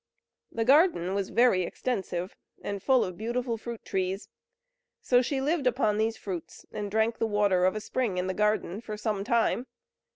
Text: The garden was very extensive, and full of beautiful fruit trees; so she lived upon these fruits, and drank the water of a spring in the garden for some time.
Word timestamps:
The 0.51 0.65
garden 0.65 1.13
was 1.13 1.29
very 1.29 1.61
extensive, 1.61 2.35
and 2.63 2.81
full 2.81 3.05
of 3.05 3.19
beautiful 3.19 3.55
fruit 3.55 3.85
trees; 3.85 4.29
so 4.99 5.21
she 5.21 5.39
lived 5.39 5.67
upon 5.67 5.99
these 5.99 6.17
fruits, 6.17 6.65
and 6.71 6.89
drank 6.89 7.19
the 7.19 7.27
water 7.27 7.65
of 7.65 7.75
a 7.75 7.81
spring 7.81 8.17
in 8.17 8.25
the 8.25 8.33
garden 8.33 8.81
for 8.81 8.97
some 8.97 9.23
time. 9.23 9.67